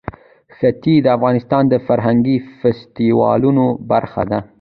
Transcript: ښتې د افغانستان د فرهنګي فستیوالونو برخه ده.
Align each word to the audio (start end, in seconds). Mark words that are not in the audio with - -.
ښتې 0.55 0.95
د 1.03 1.07
افغانستان 1.17 1.63
د 1.69 1.75
فرهنګي 1.87 2.37
فستیوالونو 2.59 3.65
برخه 3.91 4.23
ده. 4.31 4.39